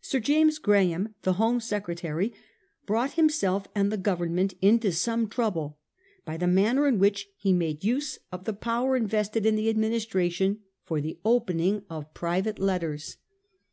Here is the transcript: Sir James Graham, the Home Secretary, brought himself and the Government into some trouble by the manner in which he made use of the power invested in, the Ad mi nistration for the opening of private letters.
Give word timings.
Sir 0.00 0.18
James 0.18 0.58
Graham, 0.58 1.14
the 1.22 1.34
Home 1.34 1.60
Secretary, 1.60 2.34
brought 2.84 3.12
himself 3.12 3.68
and 3.76 3.92
the 3.92 3.96
Government 3.96 4.54
into 4.60 4.90
some 4.90 5.28
trouble 5.28 5.78
by 6.24 6.36
the 6.36 6.48
manner 6.48 6.88
in 6.88 6.98
which 6.98 7.28
he 7.36 7.52
made 7.52 7.84
use 7.84 8.18
of 8.32 8.42
the 8.44 8.52
power 8.52 8.96
invested 8.96 9.46
in, 9.46 9.54
the 9.54 9.70
Ad 9.70 9.76
mi 9.76 9.88
nistration 9.90 10.62
for 10.82 11.00
the 11.00 11.20
opening 11.24 11.84
of 11.88 12.12
private 12.12 12.58
letters. 12.58 13.18